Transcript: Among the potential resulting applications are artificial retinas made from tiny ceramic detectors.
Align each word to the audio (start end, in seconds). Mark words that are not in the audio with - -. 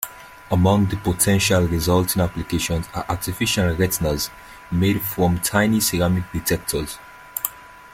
Among 0.49 0.87
the 0.87 0.95
potential 0.95 1.67
resulting 1.67 2.23
applications 2.23 2.87
are 2.95 3.05
artificial 3.07 3.75
retinas 3.75 4.31
made 4.71 4.99
from 4.99 5.37
tiny 5.41 5.79
ceramic 5.79 6.23
detectors. 6.33 6.97